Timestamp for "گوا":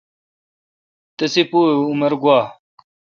2.21-2.39